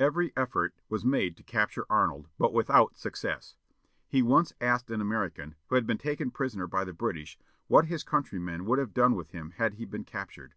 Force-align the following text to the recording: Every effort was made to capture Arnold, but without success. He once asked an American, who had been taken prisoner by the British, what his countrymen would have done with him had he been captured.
Every 0.00 0.32
effort 0.36 0.74
was 0.88 1.04
made 1.04 1.36
to 1.36 1.44
capture 1.44 1.86
Arnold, 1.88 2.26
but 2.36 2.52
without 2.52 2.96
success. 2.96 3.54
He 4.08 4.20
once 4.20 4.52
asked 4.60 4.90
an 4.90 5.00
American, 5.00 5.54
who 5.68 5.76
had 5.76 5.86
been 5.86 5.98
taken 5.98 6.32
prisoner 6.32 6.66
by 6.66 6.82
the 6.82 6.92
British, 6.92 7.38
what 7.68 7.84
his 7.84 8.02
countrymen 8.02 8.64
would 8.64 8.80
have 8.80 8.92
done 8.92 9.14
with 9.14 9.30
him 9.30 9.50
had 9.58 9.74
he 9.74 9.84
been 9.84 10.02
captured. 10.02 10.54